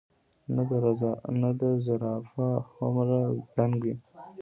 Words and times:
نۀ 1.39 1.49
د 1.59 1.61
زرافه 1.85 2.47
هومره 2.73 3.17
دنګ 3.55 3.75
وي، 3.83 3.93